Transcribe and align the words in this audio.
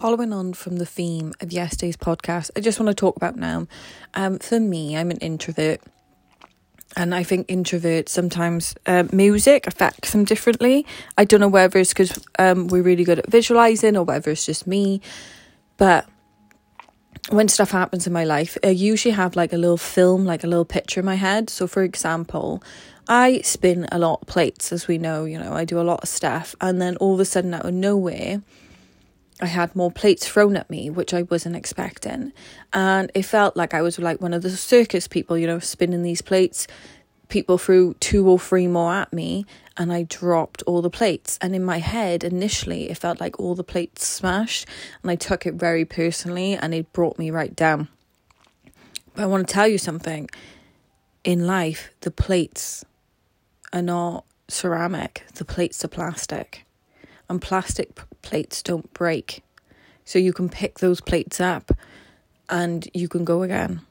following 0.00 0.32
on 0.32 0.54
from 0.54 0.78
the 0.78 0.86
theme 0.86 1.30
of 1.42 1.52
yesterday's 1.52 1.94
podcast, 1.94 2.50
I 2.56 2.60
just 2.60 2.80
want 2.80 2.88
to 2.88 2.94
talk 2.94 3.16
about 3.16 3.36
now. 3.36 3.66
Um, 4.14 4.38
for 4.38 4.58
me, 4.58 4.96
I'm 4.96 5.10
an 5.10 5.18
introvert. 5.18 5.82
And 6.96 7.14
I 7.14 7.22
think 7.22 7.48
introverts 7.48 8.08
sometimes 8.08 8.74
uh, 8.86 9.04
music 9.12 9.66
affects 9.66 10.12
them 10.12 10.24
differently. 10.24 10.86
I 11.18 11.26
don't 11.26 11.40
know 11.40 11.48
whether 11.48 11.78
it's 11.78 11.90
because 11.92 12.18
um, 12.38 12.68
we're 12.68 12.82
really 12.82 13.04
good 13.04 13.18
at 13.18 13.30
visualizing 13.30 13.94
or 13.94 14.04
whether 14.04 14.30
it's 14.30 14.46
just 14.46 14.66
me. 14.66 15.02
But 15.76 16.08
when 17.28 17.48
stuff 17.48 17.70
happens 17.70 18.06
in 18.06 18.14
my 18.14 18.24
life, 18.24 18.56
I 18.64 18.68
usually 18.68 19.12
have 19.12 19.36
like 19.36 19.52
a 19.52 19.58
little 19.58 19.76
film, 19.76 20.24
like 20.24 20.44
a 20.44 20.46
little 20.46 20.64
picture 20.64 21.00
in 21.00 21.06
my 21.06 21.16
head. 21.16 21.50
So, 21.50 21.66
for 21.66 21.82
example, 21.82 22.62
I 23.06 23.42
spin 23.42 23.86
a 23.92 23.98
lot 23.98 24.20
of 24.22 24.28
plates, 24.28 24.72
as 24.72 24.88
we 24.88 24.96
know, 24.96 25.26
you 25.26 25.38
know, 25.38 25.52
I 25.52 25.66
do 25.66 25.78
a 25.78 25.82
lot 25.84 26.02
of 26.02 26.08
stuff. 26.08 26.56
And 26.58 26.80
then 26.80 26.96
all 26.96 27.12
of 27.12 27.20
a 27.20 27.26
sudden, 27.26 27.52
out 27.52 27.66
of 27.66 27.74
nowhere, 27.74 28.40
I 29.42 29.46
had 29.46 29.74
more 29.74 29.90
plates 29.90 30.28
thrown 30.28 30.56
at 30.56 30.68
me, 30.68 30.90
which 30.90 31.14
I 31.14 31.22
wasn't 31.22 31.56
expecting. 31.56 32.32
And 32.72 33.10
it 33.14 33.22
felt 33.22 33.56
like 33.56 33.72
I 33.72 33.82
was 33.82 33.98
like 33.98 34.20
one 34.20 34.34
of 34.34 34.42
the 34.42 34.50
circus 34.50 35.08
people, 35.08 35.38
you 35.38 35.46
know, 35.46 35.58
spinning 35.58 36.02
these 36.02 36.22
plates. 36.22 36.66
People 37.28 37.58
threw 37.58 37.94
two 37.94 38.28
or 38.28 38.38
three 38.38 38.66
more 38.66 38.92
at 38.92 39.12
me, 39.12 39.46
and 39.76 39.92
I 39.92 40.02
dropped 40.02 40.62
all 40.66 40.82
the 40.82 40.90
plates. 40.90 41.38
And 41.40 41.54
in 41.54 41.64
my 41.64 41.78
head, 41.78 42.22
initially, 42.22 42.90
it 42.90 42.98
felt 42.98 43.20
like 43.20 43.40
all 43.40 43.54
the 43.54 43.64
plates 43.64 44.06
smashed, 44.06 44.66
and 45.02 45.10
I 45.10 45.16
took 45.16 45.46
it 45.46 45.54
very 45.54 45.84
personally, 45.84 46.54
and 46.54 46.74
it 46.74 46.92
brought 46.92 47.18
me 47.18 47.30
right 47.30 47.54
down. 47.54 47.88
But 49.14 49.22
I 49.22 49.26
want 49.26 49.48
to 49.48 49.54
tell 49.54 49.68
you 49.68 49.78
something 49.78 50.28
in 51.24 51.46
life, 51.46 51.90
the 52.00 52.10
plates 52.10 52.84
are 53.72 53.82
not 53.82 54.24
ceramic, 54.48 55.24
the 55.34 55.44
plates 55.44 55.84
are 55.84 55.88
plastic 55.88 56.66
and 57.30 57.40
plastic 57.40 57.98
plates 58.20 58.62
don't 58.62 58.92
break. 58.92 59.42
So 60.04 60.18
you 60.18 60.32
can 60.32 60.48
pick 60.48 60.80
those 60.80 61.00
plates 61.00 61.40
up 61.40 61.70
and 62.50 62.86
you 62.92 63.08
can 63.08 63.24
go 63.24 63.42
again. 63.42 63.82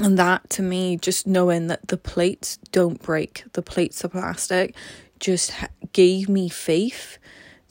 And 0.00 0.16
that 0.18 0.48
to 0.50 0.62
me, 0.62 0.96
just 0.96 1.26
knowing 1.26 1.66
that 1.66 1.88
the 1.88 1.96
plates 1.96 2.56
don't 2.70 3.02
break, 3.02 3.44
the 3.52 3.62
plates 3.62 4.04
are 4.04 4.08
plastic, 4.08 4.76
just 5.18 5.52
gave 5.92 6.28
me 6.28 6.48
faith 6.48 7.18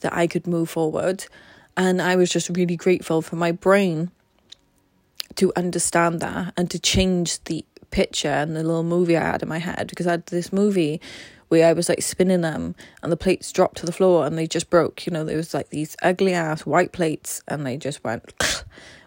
that 0.00 0.12
I 0.12 0.26
could 0.26 0.46
move 0.46 0.68
forward. 0.68 1.24
And 1.76 2.02
I 2.02 2.16
was 2.16 2.30
just 2.30 2.50
really 2.50 2.76
grateful 2.76 3.22
for 3.22 3.36
my 3.36 3.52
brain 3.52 4.10
to 5.36 5.52
understand 5.56 6.20
that 6.20 6.52
and 6.56 6.70
to 6.70 6.78
change 6.78 7.42
the 7.44 7.64
picture 7.90 8.28
and 8.28 8.54
the 8.54 8.62
little 8.62 8.82
movie 8.82 9.16
I 9.16 9.24
had 9.24 9.42
in 9.42 9.48
my 9.48 9.58
head 9.58 9.86
because 9.88 10.06
I 10.06 10.12
had 10.12 10.26
this 10.26 10.52
movie 10.52 11.00
where 11.48 11.66
I 11.66 11.72
was 11.72 11.88
like 11.88 12.02
spinning 12.02 12.42
them 12.42 12.74
and 13.02 13.10
the 13.10 13.16
plates 13.16 13.52
dropped 13.52 13.78
to 13.78 13.86
the 13.86 13.92
floor 13.92 14.26
and 14.26 14.36
they 14.36 14.46
just 14.46 14.70
broke. 14.70 15.06
You 15.06 15.12
know, 15.12 15.24
there 15.24 15.36
was 15.36 15.54
like 15.54 15.70
these 15.70 15.96
ugly 16.02 16.34
ass 16.34 16.66
white 16.66 16.92
plates 16.92 17.42
and 17.48 17.66
they 17.66 17.76
just 17.76 18.04
went. 18.04 18.32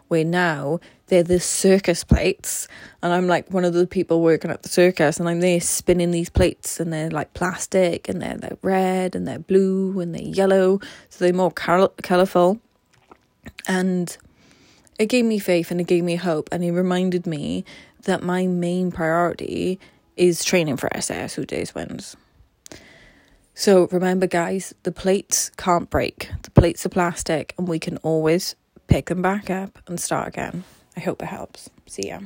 where 0.07 0.25
now 0.25 0.77
they're 1.07 1.23
the 1.23 1.39
circus 1.39 2.03
plates 2.03 2.67
and 3.01 3.13
I'm 3.13 3.27
like 3.27 3.49
one 3.49 3.63
of 3.63 3.71
the 3.71 3.87
people 3.87 4.21
working 4.21 4.51
at 4.51 4.61
the 4.61 4.67
circus 4.67 5.21
and 5.21 5.29
I'm 5.29 5.39
there 5.39 5.61
spinning 5.61 6.11
these 6.11 6.29
plates 6.29 6.81
and 6.81 6.91
they're 6.91 7.09
like 7.09 7.33
plastic 7.33 8.09
and 8.09 8.21
they're 8.21 8.35
they're 8.35 8.57
red 8.61 9.15
and 9.15 9.25
they're 9.25 9.39
blue 9.39 9.97
and 10.01 10.13
they're 10.13 10.21
yellow 10.21 10.81
so 11.07 11.23
they're 11.23 11.33
more 11.33 11.49
col- 11.49 11.93
colorful 12.03 12.59
and 13.69 14.17
it 14.99 15.05
gave 15.05 15.23
me 15.23 15.39
faith 15.39 15.71
and 15.71 15.79
it 15.79 15.87
gave 15.87 16.03
me 16.03 16.17
hope 16.17 16.49
and 16.51 16.61
it 16.61 16.73
reminded 16.73 17.25
me 17.25 17.63
that 18.03 18.21
my 18.21 18.47
main 18.47 18.91
priority 18.91 19.79
is 20.17 20.43
training 20.43 20.75
for 20.75 20.89
SAS 20.99 21.35
Who 21.35 21.45
Dares 21.45 21.73
Wins. 21.73 22.17
So 23.53 23.87
remember, 23.91 24.27
guys, 24.27 24.73
the 24.83 24.91
plates 24.91 25.51
can't 25.57 25.89
break. 25.89 26.29
The 26.43 26.51
plates 26.51 26.85
are 26.85 26.89
plastic, 26.89 27.53
and 27.57 27.67
we 27.67 27.79
can 27.79 27.97
always 27.97 28.55
pick 28.87 29.07
them 29.07 29.21
back 29.21 29.49
up 29.49 29.77
and 29.87 29.99
start 29.99 30.29
again. 30.29 30.63
I 30.95 30.99
hope 31.01 31.21
it 31.21 31.27
helps. 31.27 31.69
See 31.85 32.07
ya. 32.09 32.19